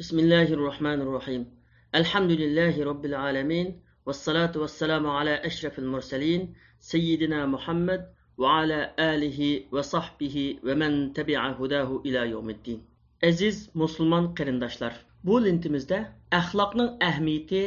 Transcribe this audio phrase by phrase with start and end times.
[0.00, 1.42] بسم الله الرحمن الرحيم
[1.94, 8.00] الحمد لله رب العالمين والصلاة والسلام على أشرف المرسلين سيدنا محمد
[8.38, 9.40] وعلى آله
[9.72, 10.36] وصحبه
[10.66, 12.80] ومن تبع هداه إلى يوم الدين
[13.22, 15.98] Aziz musulmon qarindoshlar, bu lintimizda
[16.40, 17.62] axloqning ahamiyati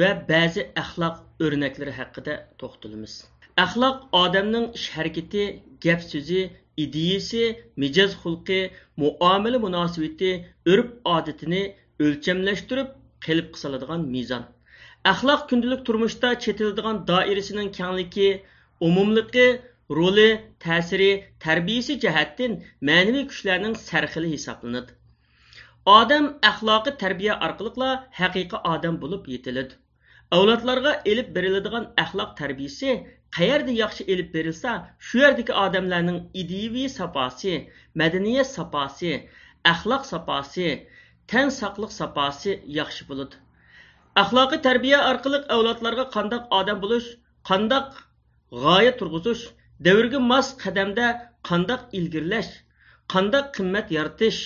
[0.00, 3.12] va ba'zi axloq o'rnaklari haqida to'xtalamiz.
[3.64, 5.42] Axloq odamning ish harakati,
[5.84, 6.40] gap so'zi,
[6.83, 7.45] ئىدىيىسى
[7.83, 8.59] مىجەز خۇلقى
[9.03, 10.33] مۇئامىلە مۇناسىۋىتى
[10.71, 11.63] ئۆرپ ئادىتىنى
[12.01, 12.91] ئۆلچەملەشتۈرۈپ
[13.27, 14.45] قېلىپقا سالىدىغان مىزان.
[15.11, 18.29] ئەخلاق күнділік турмышта چېتىلىدىغان دائىرىسىنىڭ كەڭلىكى
[18.85, 19.47] ئومۇملۇقى
[19.99, 20.27] رولى
[20.67, 21.09] тәсірі,
[21.45, 22.55] тәрбиесі جەھەتتىن
[22.89, 24.95] مەنىۋى كۈچلەرنىڭ سەرخىلى ھېسابلىنىدۇ.
[25.97, 29.77] Адам ئەخلاقى تەربىيە арқылықла ھەقىقىي адам بولۇپ يېتىلىدۇ.
[30.35, 32.95] ئەۋلادلارغا ئېلىپ بېرىلىدىغان ئەخلاق تەربىيىسى
[33.37, 34.73] qayerda yaxshi elib berilsa,
[35.07, 37.53] shu yerdagi odamlarning ideviy saposi,
[38.01, 39.11] madaniyat saposi,
[39.71, 40.69] axloq saposi,
[41.31, 43.35] tan saqliq saposi yaxshi bo'ladi.
[44.21, 47.09] Axloqiy tarbiya orqali avlodlarga qandoq odam bo'lish,
[47.49, 47.89] qandoq
[48.63, 49.43] g'oya turg'izish,
[49.85, 51.07] davrga mos qadamda
[51.49, 52.51] qandoq ilgirlash,
[53.13, 54.39] qandoq qimmat yaratish,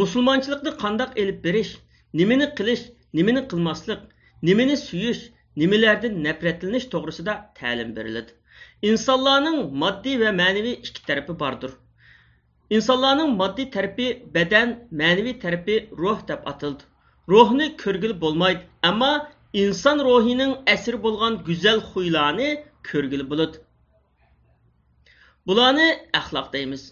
[0.00, 1.72] musulmonchilikni qandoq elib berish,
[2.20, 2.84] nimani qilish,
[3.18, 4.00] nimani qilmaslik,
[4.48, 5.22] nimani suyish,
[5.56, 8.32] nimalardan nafratlanish to'g'risida ta'lim beriladi.
[8.90, 11.72] insonlarning moddiy va ma'naviy ikki tarafi bordir.
[12.76, 14.06] insonlarning moddiy tarafi
[14.36, 14.68] badan,
[15.00, 16.82] ma'naviy tarafi ruh deb atildi.
[17.32, 19.12] Ruhni ko'rgili bo'lmaydi, ammo
[19.62, 22.48] inson ruhining asri bo'lgan go'zal xuylarni
[22.90, 23.56] ko'rgili bo'ladi.
[25.46, 25.88] Bularni
[26.20, 26.82] axloq deymiz.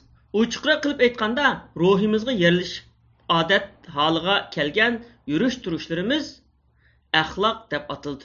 [0.41, 1.47] uchuqroq qilib aytganda,
[1.83, 2.75] ruhimizga yerilish
[3.39, 4.99] odat holiga kelgan
[5.33, 6.27] yurish turishlarimiz
[7.23, 8.25] axloq deb atildi.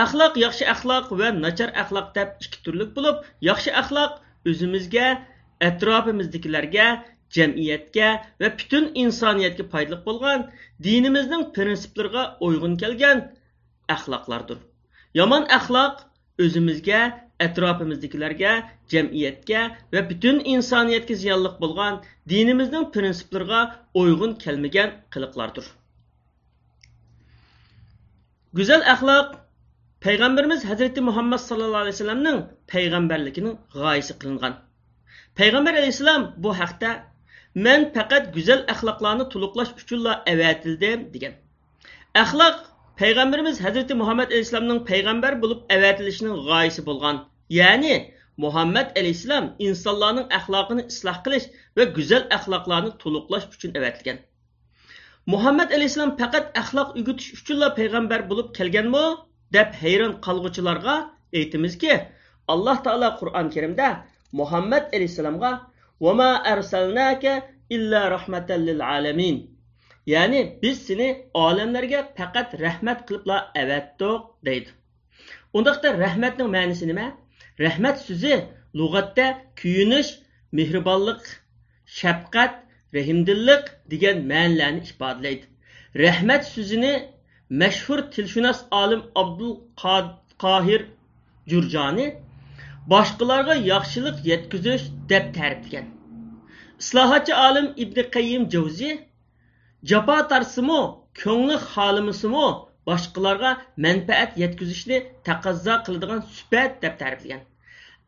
[0.00, 3.16] Axloq yaxshi axloq va nachar axloq deb ikki turlik bo'lib,
[3.48, 4.12] yaxshi axloq
[4.50, 5.08] o'zimizga,
[5.68, 6.86] atrofimizdagilarga,
[7.36, 8.08] jamiyatga
[8.40, 10.46] va butun insoniyatga foydali bo'lgan
[10.86, 13.20] dinimizning prinsiplariga uyg'un kelgan
[13.96, 14.58] axloqlardir.
[15.20, 16.00] Yomon axloq
[16.44, 17.02] o'zimizga,
[17.46, 18.52] atrofimizdagilarga,
[18.92, 19.60] jamiyatga
[19.94, 22.00] va butun insoniyatga ziyonli bo'lgan
[22.32, 23.60] dinimizning prinsiplariga
[24.02, 25.66] uyg'un kelmagan qiliqlardir.
[28.56, 29.28] Go'zal axloq
[30.04, 32.38] payg'ambarimiz Hazrati Muhammad sallallohu alayhi vasallamning
[32.72, 34.54] payg'ambarligining g'oyasi qilingan.
[35.38, 36.90] Payg'ambar alayhissalom bu haqda
[37.66, 41.32] men faqat go'zal axloqlarni to'liqlash uchunla avatildim degan.
[42.22, 42.56] Axloq
[43.00, 47.16] payg'ambarimiz Hazrati Muhammad alayhissalomning payg'ambar bo'lib avatilishining g'oyasi bo'lgan.
[47.60, 47.94] Ya'ni
[48.44, 51.46] Muhammad alayhissalom insonlarning axloqini isloh qilish
[51.76, 54.18] va go'zal axloqlarni to'liqlash uchun avatilgan.
[55.32, 59.04] Muhammad alayhissalom faqat axloq ugutish uchunla payg'ambar bo'lib kelganmi?
[59.54, 60.94] Deb hayron qolg'uchilarga
[61.38, 61.92] aytamizki,
[62.52, 63.88] Alloh taolo Qur'on Karimda
[64.32, 65.50] Muhammad alayhisalomga
[66.04, 67.32] "Va ma arsalnaka
[67.76, 69.36] illa rahmatan lil alamin"
[70.06, 74.70] ya'ni biz seni olamlarga faqat rahmat qilibla avatdik deydi.
[75.56, 77.06] Undaqda rahmatning ma'nosi nima?
[77.64, 78.34] Rahmat so'zi
[78.78, 79.26] lug'atda
[79.60, 80.10] kuyinish,
[80.58, 81.22] mehribonlik,
[81.98, 82.54] shafqat,
[82.96, 85.44] rahimdillik degan ma'nolarni ifodalaydi.
[86.04, 86.94] Rahmat so'zini
[87.60, 89.54] mashhur tilshunos olim Abdul
[90.42, 90.82] Qohir
[91.50, 92.06] Jurjoni
[92.92, 95.86] boshqalarga yaxshilik yetkazish deb ta'riflagan.
[96.82, 98.90] Islohotchi olim Ibn Qayyim Javzi
[99.90, 100.80] jafo tarsimi,
[101.22, 102.46] ko'ngli xolimisimi
[102.88, 103.50] boshqalarga
[103.84, 104.98] manfaat yetkazishni
[105.28, 107.42] taqozo qiladigan sifat deb ta'riflagan.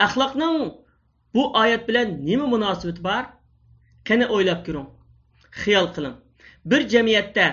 [0.07, 0.57] Axloqning
[1.35, 3.25] bu oyat bilan nima munosabati bor?
[4.09, 4.89] Qani o'ylab ko'ring.
[5.61, 6.17] Xiyol qiling.
[6.71, 7.47] Bir jamiyatda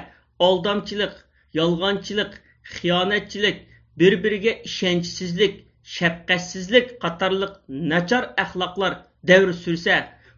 [1.59, 2.31] aldamchilik, yolg'onchilik,
[2.63, 3.57] xiyonatchilik,
[3.99, 8.93] bir-biriga ishonchsizlik, shafqatsizlik qatorliq nachar axloqlar
[9.27, 9.95] davr sursa,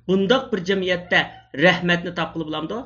[0.08, 1.20] bundoq bir jamiyatda
[1.66, 2.78] rahmatni topqili bo'lamdi?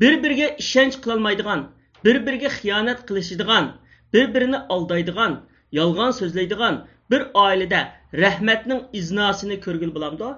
[0.00, 1.66] Bir-biriga ishonch qilolmaydigan,
[2.04, 3.72] bir-biriga xiyonat qilishadigan,
[4.12, 5.40] bir-birini aldaydigan,
[5.72, 7.80] yolg'on so'zlaydigan bir oilada
[8.12, 10.28] rahmatning iznosini ko'rgil bo'lamdi?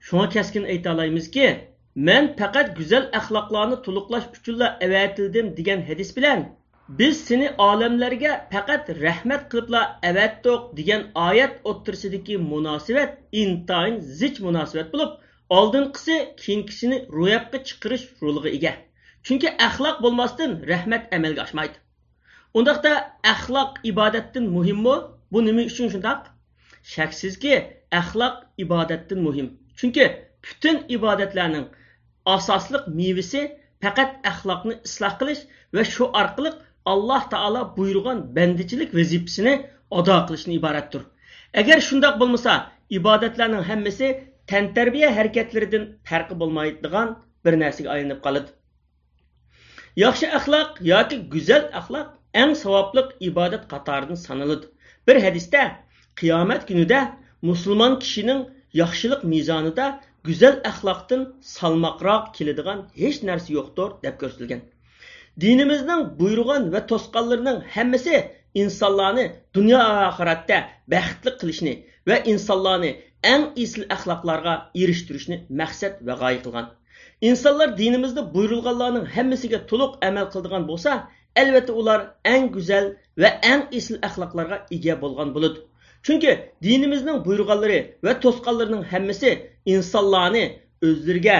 [0.00, 0.96] Shunga kaskin ayta
[1.96, 6.44] olamizki, men faqat go'zal axloqlarni to'liqlash uchunla avatildim degan hadis bilan
[6.88, 15.10] biz seni olamlarga faqat rahmat qilibla avatdiq degan oyat o'ttirsidagi munosabat intayin zich munosabat bo'lib
[15.48, 18.72] oldinqisi keyingisi ro'yobga chiqarish roliga ega.
[19.22, 21.76] Chunki axloq bo'lmasdan rahmat amalga oshmaydi.
[22.54, 22.92] Undaqda
[23.22, 24.96] axloq ibodatdan muhimmi
[25.32, 26.20] bu nima uchun shundoq?
[26.82, 27.54] Shaksizki
[28.00, 29.46] axloq ibodatdan muhim.
[29.76, 30.04] Chunki
[30.44, 31.66] butun ibodatlarning
[32.32, 33.42] asaslıq meyvəsi
[33.84, 35.42] fəqət əxlaqını islah qilish
[35.76, 36.56] və şu arqılıq
[36.92, 39.54] Allah Taala buyurğan bəndicilik vəzifəsini
[40.00, 41.04] ada qilishni ibarətdir.
[41.60, 42.54] Əgər şundaq bolmasa,
[42.98, 44.10] ibadətlərin hamısı
[44.50, 47.14] təntərbiyə hərəkətlərindən fərqi olmaydigan
[47.46, 48.46] bir nərsəyə aylanıb qalır.
[50.02, 52.12] Yaxşı əxlaq yoki gözəl əxlaq
[52.42, 54.64] ən savablıq ibadət qatarından sanılır.
[55.06, 55.64] Bir hədisdə
[56.20, 57.00] qiyamət günüdə
[57.48, 58.44] müsəlman kişinin
[58.80, 59.86] yaxşılıq mizanında
[60.28, 61.24] güzel əxlaqdan
[61.54, 64.62] salmaqraq kiladigan heç narsa yoxdur deb göstərilgan.
[65.42, 68.20] Dinimizin buyurğan və tosqanlarının hamısı
[68.62, 69.24] insanları
[69.58, 70.60] dünya axirətdə
[70.94, 71.74] bəxtli qilishni
[72.08, 72.92] və insanları
[73.32, 74.54] ən əsl əxlaqlarga
[74.84, 76.70] erişdirishni məqsəd və gayə qılğan.
[77.30, 80.96] İnsanlar dinimizdə buyurulğanların hamısına tuluq əməl qıldigan bolsa,
[81.42, 82.02] əlbəttə ular
[82.34, 82.90] ən gözəl
[83.20, 85.62] və ən əsl əxlaqlarga ega bolğan bulud.
[86.04, 89.30] Çünki dinimizin buyurğanları və tosqanlarının hamısı
[89.64, 90.42] insanları
[90.84, 91.36] özlərinə,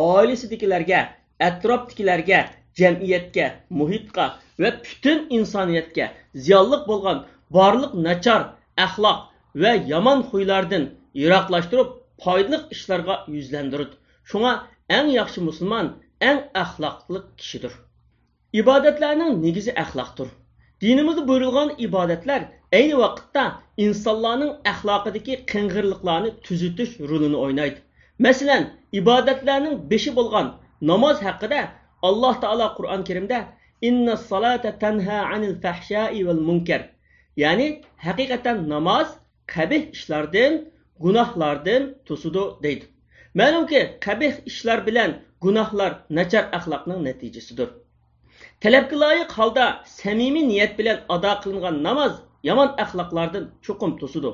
[0.00, 1.00] ailəsidikilərə,
[1.42, 2.44] ətrafdikilərə,
[2.78, 3.48] cəmiyyətə,
[3.80, 4.28] mühitə
[4.62, 6.06] və bütün insaniyyətə
[6.46, 7.24] ziyanlıq bolğan
[7.56, 8.46] barlıq naçar
[8.86, 9.26] əxlaq
[9.64, 10.86] və yaman xuylardan
[11.24, 11.90] yiraqlaşdırıb
[12.24, 13.90] faydalı işlərə yüzləndirir.
[14.30, 14.54] Şuna
[15.00, 15.90] ən yaxşı müsəlman
[16.30, 17.74] ən əxlaqlı kişidir.
[18.62, 20.30] İbadətlərin nigizi əxlaqdır.
[20.82, 22.46] Dinimizdə buyurulğan ibadətlər
[22.76, 23.44] ayni vaqtda
[23.86, 27.78] insonlarning axloqidagi qing'irliqlarni tuzitish rolini o'ynaydi
[28.26, 28.62] masalan
[29.00, 30.46] ibodatlarning beshi bo'lgan
[30.90, 31.60] namoz haqida
[32.08, 33.38] alloh taolo qur'oni karimda
[33.88, 36.82] inna solata tanha anil fahshai val munkar
[37.42, 37.68] ya'ni
[38.06, 39.08] haqiqatan namoz
[39.54, 40.52] qabih ishlardan
[41.04, 42.84] gunohlardan to'sidi deydi
[43.40, 45.10] ma'lumki qabih ishlar bilan
[45.44, 47.68] gunohlar nachar axloqning natijasidir
[48.62, 49.66] talabga loyiq holda
[49.98, 52.14] samimiy niyat bilan ado qilingan namoz
[52.48, 54.30] yomon axloqlardan cho'qim to'sidi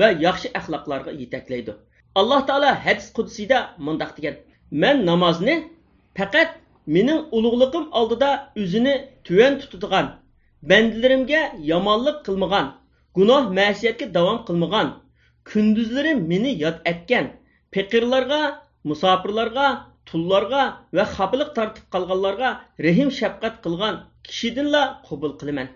[0.00, 1.72] va yaxshi axloqlarga yetaklaydi.
[2.20, 4.34] Alloh taolo hadis qudsiyda mundoq degan
[4.82, 5.54] man namozni
[6.18, 6.50] faqat
[6.94, 8.30] mening ulug'lig'im oldida
[8.62, 8.94] o'zini
[9.26, 10.06] tuvan tutadigan
[10.70, 11.40] bandalarimga
[11.70, 12.66] yomonlik qilmagan
[13.16, 14.88] gunoh masiyatga davom qilmagan
[15.50, 17.26] kunduzlari meni yod etgan
[17.74, 18.40] faqirlarga
[18.90, 19.66] musofirlarga
[20.08, 20.62] tullarga
[20.96, 22.50] va xafilik tortib qolganlarga
[22.86, 23.94] rahim shafqat qilgan
[24.26, 25.68] kishidinla qabul qilaman.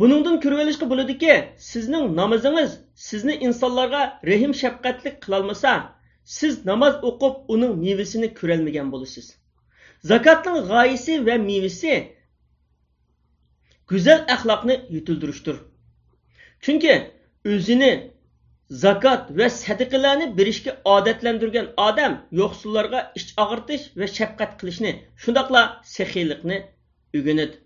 [0.00, 1.32] Buningdan ko'rib olishga bo'ladiki
[1.70, 2.70] sizning namozingiz
[3.08, 5.72] sizni insonlarga rahim shafqatlik qilolmasa
[6.38, 9.26] siz namoz o'qib uning mevasini ko'rolmagan bo'lasiz
[10.10, 11.94] zakotning g'oyasi va mevasi
[13.92, 15.56] go'zal axloqni yutildirishdir
[16.64, 16.94] chunki
[17.54, 17.92] o'zini
[18.84, 24.92] zakot va sadaqalarni berishga odatlantirgan odam yo'qsullarga ich og'irtish va shafqat qilishni
[25.22, 25.62] shundoqla
[25.96, 26.58] sexiylikni
[27.16, 27.56] o'rganadi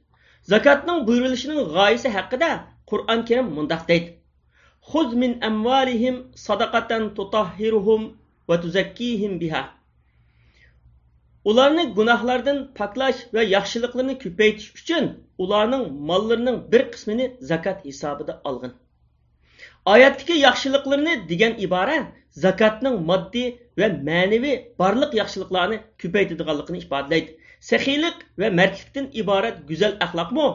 [0.54, 2.50] zakotning buyurilishining g'oyasi haqida
[2.92, 4.10] qur'on karim mundoq deydi
[4.92, 6.16] خذ من أموالهم
[6.48, 8.02] صدقة تطهرهم
[8.48, 9.64] وتزكيهم بها
[11.50, 15.06] ularni gunohlardan poklash va yaxshiliklarni ko'paytirish uchun
[15.44, 18.74] ularning mollarining bir qismini zakot hisobida olgin
[19.94, 21.98] oyatdagi yaxshiliklarni degan ibora
[22.46, 23.48] zakotning moddiy
[23.80, 27.32] va ma'naviy barliq yaxshiliklarni ko'paytiradiganligini ifodalaydi
[27.71, 30.47] saxiylik va mardlikdan iborat go'zal axloqmi?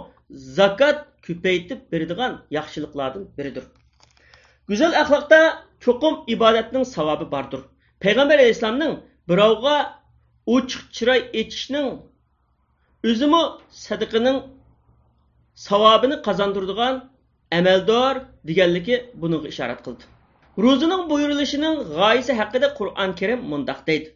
[0.58, 3.66] Zakot ko'paytib beradigan yaxshiliklardan biridir.
[4.70, 5.40] Go'zal axloqda
[5.86, 7.62] cho'qim ibodatning savobi bordir.
[8.04, 8.94] Payg'ambar alayhissalomning
[9.30, 9.76] birovga
[10.56, 11.88] ochiq chiroy etishning
[13.10, 13.44] o'zimi
[13.86, 14.38] sadaqaning
[15.68, 16.96] savobini qozondiradigan
[17.60, 18.14] amaldor
[18.50, 20.04] deganligi bunga ishorat qildi.
[20.66, 24.08] Ro'zining buyurilishining g'oyasi haqida qur'on karim mundoq deydi.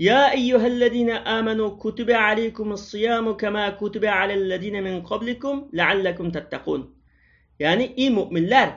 [0.00, 6.96] يا أيها الذين آمنوا كتب عليكم الصيام كما كتب على الذين من قبلكم لعلكم تتقون
[7.60, 8.68] ya'ni ey mo'minlar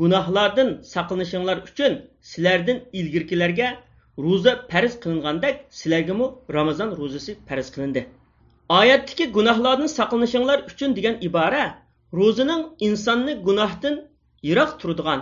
[0.00, 1.92] gunohlardan saqlanishinglar uchun
[2.30, 3.68] sizlardan ilgirkilarga
[4.26, 8.02] ro'za farz qilingandek sizlargami ramazon ro'zasi farz qilindi
[8.80, 11.64] oyatdagi gunohlardan saqlanishinglar uchun degan ibora
[12.20, 13.94] ro'zining insonni gunohdan
[14.48, 15.20] yiroq turadigan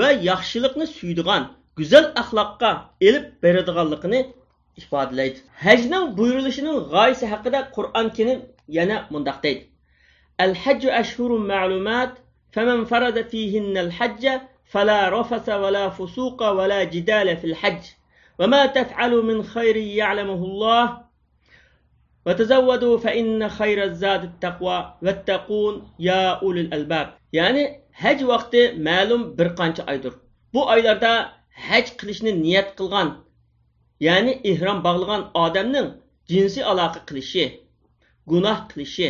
[0.00, 1.42] va yaxshilikni suydigan
[1.78, 2.70] go'zal axloqqa
[3.08, 4.20] elib beradiganligini
[4.81, 8.39] ifodalaydi hajning buyurilishining g'oyasi haqida qur'on kerim
[8.77, 9.63] yana mundoq deydi
[10.45, 12.11] al hajju ashhurun ma'lumat
[12.55, 14.35] faman farada fihinna al hajja
[14.73, 17.83] فلا رفث ولا فسوق ولا جدال في الحج
[18.39, 20.85] وما تفعلوا من خير يعلمه الله
[22.25, 27.63] وتزودوا فإن خير الزاد التقوى واتقون يا أولي الألباب يعني
[28.03, 30.13] haj vaqti ma'lum bir qancha oydir
[30.53, 31.11] bu oylarda
[31.69, 33.09] haj qilishni niyat qilgan
[34.05, 35.87] يەنى ئېھرام باغلىغان ئادەمنىڭ
[36.31, 37.45] جىنسىي ئالاقە قىلىشى،
[38.33, 39.09] گۇناھ قىلىشى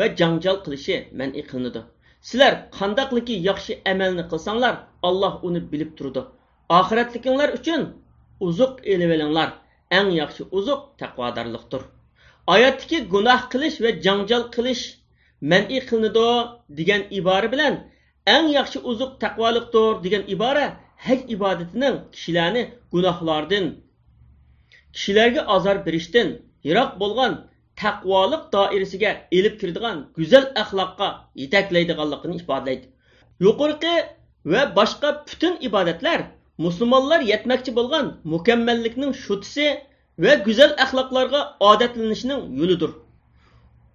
[0.00, 1.82] ۋە جاڭجال قىلىشى مەنئى قىلىنىدۇ.
[2.30, 4.76] سىلەر قانداقلىكى ياخشى ئەمەلنى قىلساڭلار
[5.08, 6.24] ئاللاھ ئۇنى بىلىپ تۇرىدۇ.
[6.76, 7.86] ئاخىرەتلىكىڭلار ئۈچۈن
[8.40, 9.56] ئوزۇق ئېلىۋېلىڭلار.
[9.96, 11.86] ئەڭ ياخشى ئوزۇق تەقۋادارلىقتۇر.
[12.50, 14.82] ھاياتتىكى گۇناھ قىلىش ۋە جاڭجال قىلىش
[15.52, 16.26] مەنئى قىلىنىدۇ
[16.80, 17.76] دېگەن ئىبارە بىلەن
[18.32, 20.64] ئەڭ ياخشى ئوزۇق تەقۋالىقتۇر دېگەن ئىبارە
[21.06, 22.64] ھەج ئىبادىتىنىڭ كىشىلەرنى
[22.96, 23.68] گۇناھلاردىن
[24.94, 26.28] kishilarga azor berishdan
[26.68, 27.32] yiroq bo'lgan
[27.82, 31.08] taqvoliq doirasiga elib kiradigan go'zal axloqqa
[31.42, 32.86] yetaklaydiganligini ifodalaydi
[33.46, 33.94] yuqorqi
[34.52, 36.20] va boshqa butun ibodatlar
[36.66, 39.68] musulmonlar yetmoqchi bo'lgan mukammallikning shutisi
[40.24, 42.90] va go'zal axloqlarga odatlanishning yo'lidir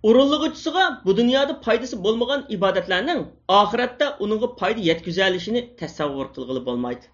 [0.10, 3.22] urinlig'uchisiga bu dunyoda foydasi bo'lmagan ibodatlarning
[3.60, 7.06] oxiratda uningga foyda yetkazalishini tasavvur qilg'ili bo'lmaydi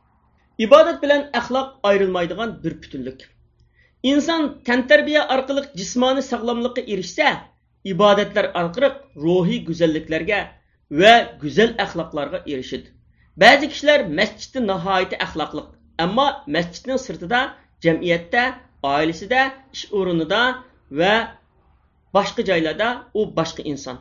[0.65, 3.29] ibodat bilan axloq ayrilmaydigan bir butunlik
[4.03, 7.37] İnsan tenterbiye arkalık cismani sağlamlıkı erişse,
[7.83, 10.47] ibadetler arkalık ruhi güzelliklerge
[10.91, 12.87] ve güzel ahlaklarga erişid.
[13.37, 15.67] Bazı kişiler mescitte nahayeti ahlaklık,
[15.97, 18.53] ama mescidin sırtıda, cemiyette,
[18.83, 21.27] ailesi de, iş uğrunu da ve
[22.13, 23.99] başka caylarda o başka insan.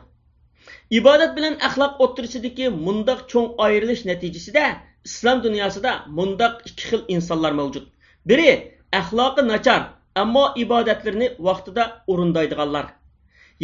[0.89, 7.51] İbadet bilen ahlak oturusidiki mundak çoğun ayrılış neticesi de İslam dünyasında mundak iki xil insanlar
[7.51, 7.87] mevcut.
[8.25, 9.83] Biri ئەخلاقى ناچار
[10.19, 12.87] ئەمما ئىبادەتلىرىنى ۋاقتىدا ئورۇندايدىغانلار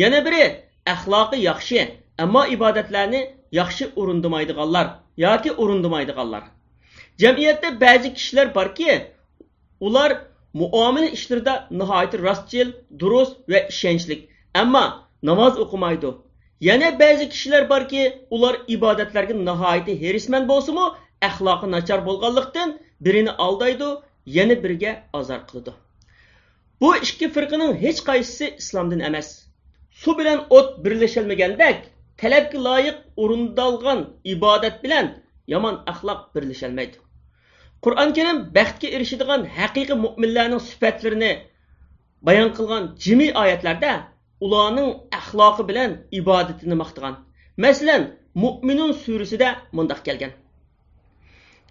[0.02, 0.44] يەنە بىرى
[0.92, 1.82] ئەخلاقى ياخشى
[2.20, 3.22] ئەمما ئىبادەتلەرنى
[3.60, 4.94] ياخشى ئورۇندىمايدىغانلار
[5.26, 6.48] ياكى ئورۇندىمايدىغانلار
[7.24, 9.00] جەمئىيەتتە بەزى كىشىلەر باركى
[9.82, 10.16] ئۇلار
[10.62, 12.72] مۇئامىلە ئىشلىرىدا ناھايىتى راستچىل
[13.04, 14.24] دۇرۇس ۋە ئىشەنچلىك
[14.60, 14.86] ئەمما
[15.30, 16.12] namoz o'qimaydi.
[16.62, 18.04] Yana ba'zi kishilar borki
[18.36, 20.86] ular ibodatlarga nihoyatda herisman bo'lsimu
[21.30, 22.70] axloqi nachar bo'lganlikdan
[23.06, 23.90] birini aldaydi
[24.36, 25.74] yana biriga ozor qiladi.
[26.82, 29.30] Bu ikki firqaning hech qaysisi islomdan emas.
[30.02, 31.80] Suv bilan o't birlasholmagandek
[32.22, 34.00] talabga loyiq o'rindalgan
[34.34, 35.06] ibodat bilan
[35.54, 36.98] yomon axloq birlasholmaydi
[37.86, 41.32] qur'oni karim baxtga erishadigan haqiqiy mo'minlarning sifatlarini
[42.28, 43.92] bayon qilgan jimi oyatlarda
[44.46, 47.16] ularning axloqi bilan ibodatini maqtagan.
[47.64, 48.04] Masalan
[48.44, 50.32] mo'minun surasida mundoq kelgan.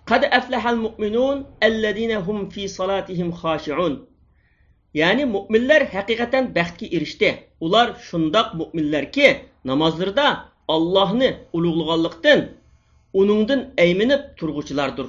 [0.06, 3.96] Kad əfləhəl müminun əlləzinəhum fi salatihim xaşiun.
[4.94, 7.30] Yəni möminlər həqiqətən bəxtə erişdi.
[7.66, 9.26] Ular şundaq möminlər ki,
[9.70, 10.26] namazlarda
[10.74, 12.44] Allahni ulug'laganlikdan,
[13.12, 15.08] uningdan ayminib turg'uchilardir.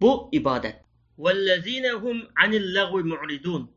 [0.00, 0.80] Bu ibodat.
[1.18, 3.68] Vallazinahum anil lagwi mu'ridun.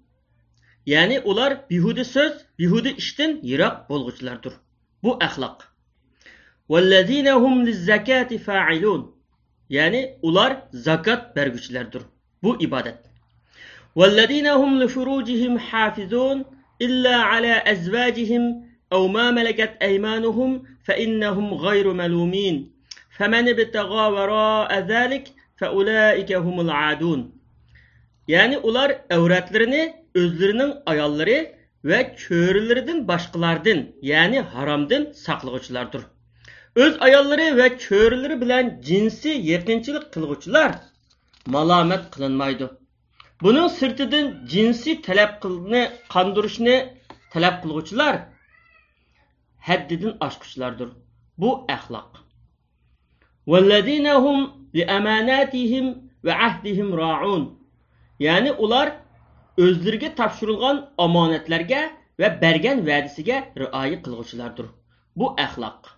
[0.88, 4.54] Yəni ular bihudi söz, bihudi işdən yiroq bo'lg'uchilardir.
[5.04, 5.68] Bu əxlaq.
[6.70, 9.13] Vallazinahum lizzakati fa'ilun.
[9.77, 12.03] ya'ni ular zakot berguchilardir
[12.43, 12.99] bu ibodat
[13.99, 16.45] والذين هم لفروجهم حافظون
[16.83, 18.43] إلا على أزواجهم
[18.93, 20.51] أو ما ملكت أيمانهم
[20.87, 22.57] فإنهم غير ملومين
[23.17, 25.25] فمن ابتغى وراء ذلك
[25.57, 27.21] فأولئك هم العادون
[28.29, 29.83] يعني ular avratlarini
[30.21, 31.39] o'zlarining ayollari
[31.85, 33.79] va cho'rilaridan boshqalardan
[34.13, 36.03] ya'ni haromdan saqlag'uvchilardir
[36.82, 40.72] O'z ayollari va cho'rilari bilan jinsiy yaqinchilik qilg'uvchilar
[41.56, 42.68] malomat qilinmaydi.
[43.44, 46.76] Buning sirtidan jinsiy talab qilni qondirishni
[47.34, 48.16] talab qilg'uvchilar
[49.68, 50.90] haddidan oshquchilardir
[51.42, 52.12] bu axloq.
[58.26, 58.88] Ya'ni ular
[59.64, 61.82] o'zlariga topshirilgan omonatlarga
[62.20, 64.68] va bergan va'dasiga rioya qilg'uvchilardir.
[65.20, 65.93] Bu axloq.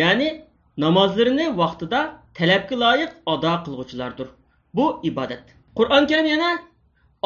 [0.00, 0.28] ya'ni
[0.84, 2.00] namozlarini vaqtida
[2.38, 4.28] talabga loyiq ado qilg'uvchilardir
[4.76, 5.44] bu ibodat
[5.78, 6.50] qur'oni karim yana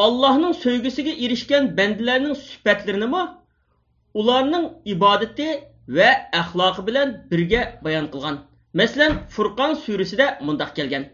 [0.04, 3.22] allohning so'ygisiga erishgan bandalarning sifatlarinimi
[4.20, 5.48] ularning ibodati
[5.96, 8.36] va axloqi bilan birga bayon qilgan
[8.80, 11.04] masalan furqon surasida mundoq kelgan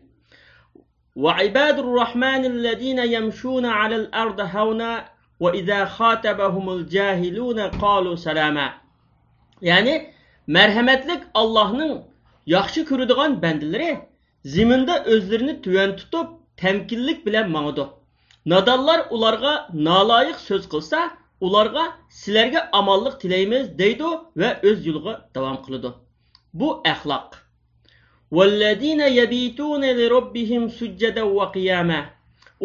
[1.24, 4.90] وعباد الرحمن الذين يمشون على الأرض هونا
[5.40, 8.68] وإذا خاطبهم الجاهلون قالوا سلاما
[9.62, 9.94] يعني
[10.48, 12.02] مرحمتlik Allohning
[12.46, 13.90] yaxshi ko'radigan bandalari
[14.44, 16.26] ziminda o'zlarini tuvan tutib
[16.62, 17.84] tamkinlik bilan mangidi
[18.52, 19.52] nodonlar ularga
[19.88, 21.00] noloyiq so'z qilsa
[21.46, 21.84] ularga
[22.20, 25.90] sizlarga omonlik tilaymiz deydi va o'z yo'liga davom qiladi
[26.58, 27.30] bu axloq
[28.36, 32.00] والذين يبيتون لربهم سجدا وقياما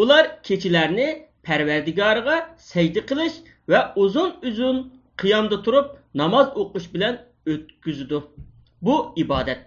[0.01, 1.07] ular kechalarni
[1.47, 2.35] parvardigoriga
[2.71, 3.37] sajda qilish
[3.71, 4.77] va uzun uzun
[5.21, 5.87] qiyomda turib
[6.21, 7.13] namoz o'qish bilan
[7.53, 8.19] o'tkazidi
[8.85, 9.63] bu ibodat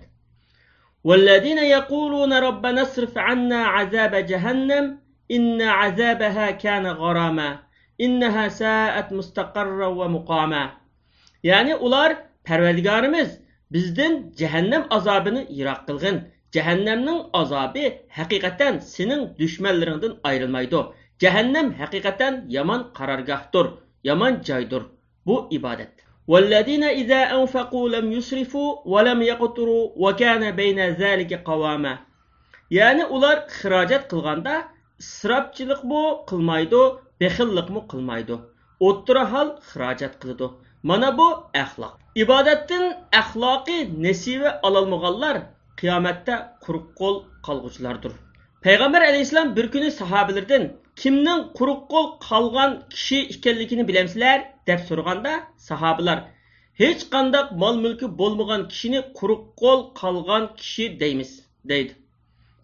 [1.08, 4.84] والذين يقولون ربنا اصرف عنا عذاب جهنم
[5.37, 7.50] إن عذابها كان غراما
[8.00, 10.70] إنها ساءت مستقرا ومقاما
[11.44, 12.10] يعني ular
[12.44, 13.40] parvardigorimiz
[13.72, 16.16] bizdan jahannam azobini yiroq qilg'in
[16.54, 17.84] jahannamning azobi
[18.18, 20.80] haqiqatan sening dushmanlaringdan ayrilmaydi
[21.22, 23.66] jahannam haqiqatan yomon qarorgohdir
[24.08, 24.82] yomon joydir
[25.26, 25.92] bu ibodat
[26.32, 31.98] والذين إذا أنفقوا لم يسرفوا ولم يقتروا وكان بين ذلك قواما
[32.70, 34.54] ya'ni ular xirojat qilganda
[35.02, 36.82] isrofchilikmi qilmaydi
[37.20, 38.37] bexillikmi qilmaydi
[38.88, 40.46] o'ttira hol xirojat qiladi
[40.90, 41.28] mana bu
[41.64, 42.84] axloq ibodatdan
[43.20, 45.37] axloqiy nasiva ololmaganlar
[45.80, 46.34] qiyomatda
[46.64, 48.12] quruq qo'l qolg'uchilardir
[48.66, 50.62] payg'ambar alayhissalom bir kuni sahobalardan
[51.01, 54.38] kimning quruq qo'l qolgan kishi ekanligini bilamsizlar
[54.69, 55.33] deb so'raganda
[55.67, 56.19] sahobalar
[56.81, 61.31] hech qandoq mol mulki bo'lmagan kishini quruq qo'l qolgan kishi deymiz
[61.71, 61.93] deydi.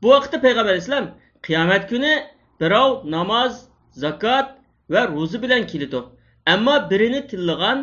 [0.01, 1.07] Bu vaqtda payg'ambar alayhissalom
[1.45, 2.13] qiyomat kuni
[2.61, 3.53] birov namoz
[4.03, 4.47] zakot
[4.93, 5.99] va ro'za bilan keladi.
[6.53, 7.77] Ammo birini tillagan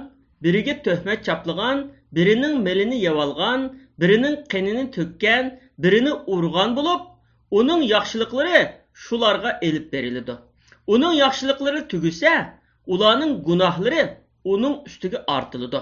[0.45, 1.77] biriga tuhmat chaplagan
[2.17, 3.61] birining milini yevolgan
[4.01, 5.45] birining qinini to'kkan
[5.85, 7.01] birini urgan bo'lib
[7.59, 8.61] uning yaxshiliklari
[9.05, 10.35] shularga elib beriladi
[10.95, 12.33] uning yaxshiliklari tugisa
[12.95, 14.03] ularning gunohlari
[14.53, 15.81] uning ustiga ortiladi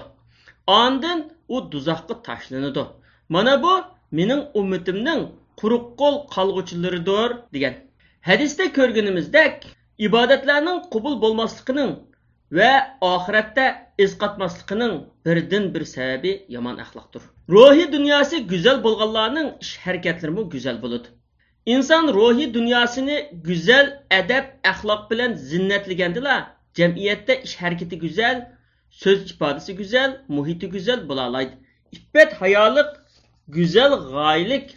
[0.67, 2.83] Ondan u do'zaxga tashlanadi.
[3.29, 3.73] Mana bu
[4.17, 5.21] mening ummatimning
[5.61, 7.75] quruq qo'l qolg'uchilaridir degan.
[8.29, 9.53] Hadisda ko'rganimizdek,
[10.07, 11.91] ibodatlarning qabul bo'lmasligining
[12.57, 12.71] va
[13.13, 13.65] oxiratda
[14.05, 14.93] esqatmasligining
[15.25, 17.21] birdan bir sababi yomon axloqdir.
[17.55, 21.07] Ruhiy dunyosi go'zal bo'lganlarning ish harakatlarimi go'zal bo'ladi.
[21.73, 26.35] ئىنسان روھىي دۇنياسىنى گۈزەل ئەدەپ ئەخلاق بىلەن زىننەتلىگەندىلا
[26.79, 28.41] جەمئىيەتتە ئىش ھەرىكىتى گۈزەل
[29.03, 32.91] سۆز ئىپادىسى گۈزەل مۇھىتى گۈزەل بولالايدى ئىپپەت ھايالىق
[33.57, 34.75] گۈزەل غايىلىك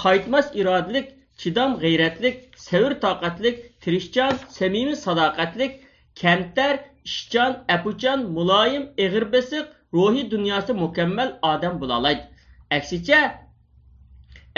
[0.00, 1.14] قايتماس ئىرادىلىك
[1.44, 5.78] چىدام غەيرەتلىك سەۋر تاقەتلىك تىرىشچان سەمىمىي ساداقەتلىك
[6.22, 12.28] كەمتەر ئىشچان ئەپۇچان مۇلايىم ئېغىر بېسىق روھىي دۇنياسى مۇكەممەل ئادەم بولالايدى
[12.74, 13.24] ئەكسىچە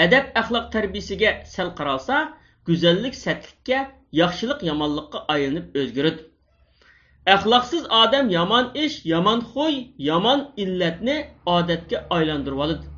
[0.05, 2.17] ədəb əxlaq tərbiyəsinə səl qaralsa,
[2.69, 3.85] gözəllik sətlikə,
[4.21, 6.19] yaxşılıq yamanlıqqa ayınıb özgürüd.
[7.35, 11.17] Əxlaqsız adam yaman iş, yaman xoy, yaman illətni
[11.55, 12.93] adətə aylandırmalıdır.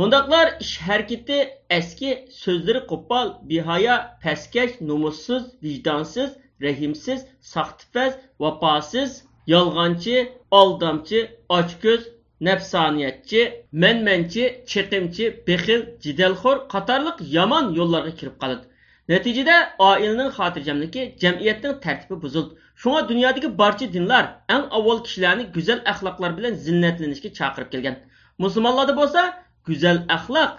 [0.00, 1.38] Mundaqlar iş hərəkəti
[1.78, 2.12] əski,
[2.42, 6.30] sözləri qoppal, bihaya, pəskəş, numussuz, vicdansız,
[6.66, 10.28] rəhimsiz, saxtifəz, vəfasız, yalğancı,
[10.60, 12.08] aldamçı, açgöz,
[12.46, 13.40] nafsoniyatchi,
[13.82, 18.64] manmanchi, chiqimchi, bexil, jidalxo'r qatorliq yomon yo'llarga kirib qoladi.
[19.12, 19.56] Natijada
[19.88, 22.52] oilaning xotirjamligi, jamiyatning tartibi buzildi.
[22.80, 24.24] Shunga dunyodagi barcha dinlar
[24.54, 27.96] eng avval kishilarni go'zal axloqlar bilan zinnatlanishga chaqirib kelgan.
[28.44, 29.22] Musulmonlarda bo'lsa,
[29.68, 30.52] go'zal axloq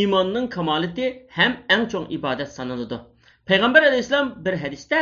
[0.00, 1.06] iymonning kamolati
[1.38, 2.98] ham eng chong ibodat sanaladi.
[3.48, 4.98] Payg'ambar alayhissalom bir hadisda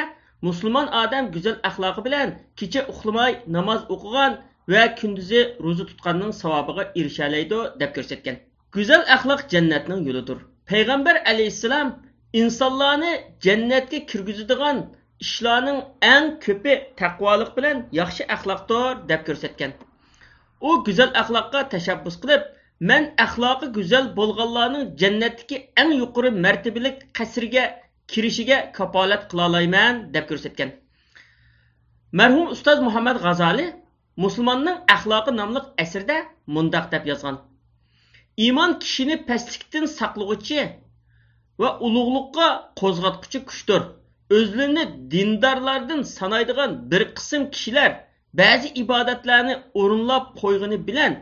[0.48, 4.32] musulmon odam go'zal axloqi bilan kecha uxlamay namoz o'qigan
[4.72, 8.36] va kunduzi ro'za tutganning savobiga erishalaydi deb ko'rsatgan.
[8.74, 10.38] Go'zal axloq jannatning yo'lidir.
[10.70, 11.88] Payg'ambar alayhisalom
[12.32, 13.12] insonlarni
[13.46, 14.78] jannatga kirgizadigan
[15.24, 15.80] ishlarning
[16.14, 19.72] eng ko'pi taqvolik bilan yaxshi axloqdir deb ko'rsatgan
[20.68, 22.42] u go'zal axloqqa tashabbus qilib
[22.90, 27.64] man axloqi go'zal bo'lganlarning jannatdagi eng yuqori martabalik qasrga
[28.12, 30.70] kirishiga kapolat qilolayman deb ko'rsatgan
[32.20, 33.66] marhum ustoz muhammad g'azali
[34.24, 36.16] musulmonning axloqi nomli asrda
[36.56, 37.36] mundoq deb yozgan
[38.44, 40.60] iymon kishini pastlikdan saqlag'uchi
[41.62, 42.48] va ulug'liqqa
[42.80, 43.82] qo'zg'atquchi kuchdir
[44.38, 47.90] o'zlarini dindorlardan sanaydigan bir qism kishilar
[48.40, 51.12] ba'zi ibodatlarni o'rinlab qo'ygani bilan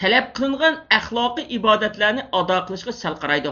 [0.00, 3.50] talab qilingan axloqiy ibodatlarni ado qilishga sal qaraydi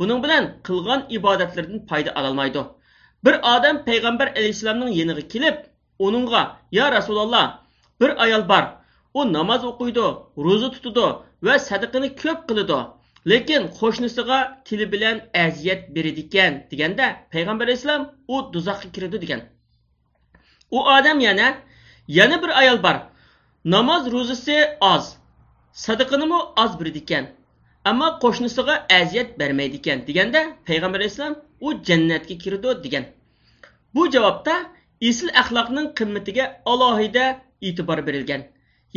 [0.00, 2.62] buning bilan qilgan ibodatlardan foyda ololmaydi
[3.24, 5.56] bir odam payg'ambar alayhissalomning yeniga kelib
[6.06, 6.42] uningga
[6.78, 7.46] yo rasululloh
[8.02, 8.64] bir ayol bor.
[9.18, 10.06] U namoz o'qiydi
[10.46, 11.06] ro'za tutadi
[11.46, 12.78] va sadaqani ko'p qiladi
[13.30, 19.40] lekin qo'shnisiga tili bilan aziyat beradi ekan deganda payg'ambar alayhissalom u do'zaxga kiradi degan.
[20.76, 21.48] U odam yana
[22.08, 22.96] yana bir ayol bor.
[23.74, 24.56] Namoz ro'zasi
[24.92, 25.04] oz
[25.86, 27.24] sadaqanimi oz beradikan
[27.90, 31.36] ammo qo'shnisiga aziyat bermaydi ekan deganda payg'ambar alayhissalom
[31.66, 33.04] u jannatga kiradi degan.
[33.94, 34.54] Bu javobda
[35.08, 37.24] esil axloqning qimmatiga alohida
[37.68, 38.42] e'tibor berilgan.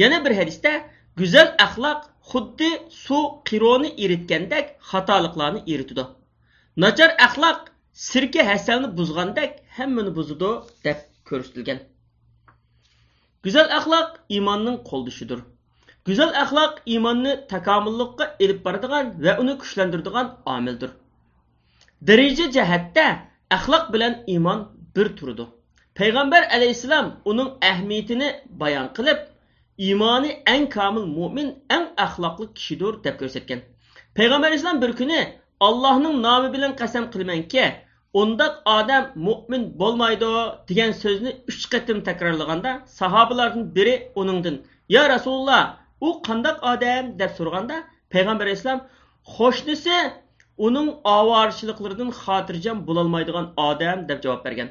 [0.02, 0.72] Yana bir hadisda
[1.20, 2.02] go'zal axloq
[2.32, 2.70] xuddi
[3.04, 6.04] suv qironi eritgandek xatoliklarni eritidi
[6.84, 7.60] nachar axloq
[8.10, 10.52] sirka hasalni buzgandek hammani buzadi
[10.86, 10.98] deb
[11.30, 11.80] ko'rsatilgan.
[13.46, 15.40] Go'zal axloq iymonning qo'ldishidir
[16.08, 20.92] go'zal axloq iymonni takomillikqa elib boradigan va uni kuchlantiradigan omildir.
[22.08, 23.06] Daraja jihatda
[23.58, 24.60] axloq bilan iymon
[24.96, 25.46] bir turdi
[26.00, 28.28] payg'ambar alayhissalom uning ahamiyatini
[28.62, 29.20] bayon qilib
[29.88, 33.60] iymoni eng komil mo'min eng axloqli kishidir deb ko'rsatgan
[34.18, 35.20] payg'ambar alayhissalom bir kuni
[35.68, 37.66] allohning nomi bilan qasam qilmanki
[38.22, 40.32] undaq odam mo'min bo'lmaydi
[40.70, 44.56] degan so'zni uch qatim takrorlaganda sahobalardan biri uningdan
[44.96, 45.64] yo rasululloh
[46.08, 47.76] u qandaq odam deb so'raganda
[48.14, 48.82] payg'ambar alayhissalom
[49.36, 49.98] qo'shnisi
[50.68, 54.70] uning ovorchiliklardan xotirjam bo'lolmaydigan odam deb javob bergan.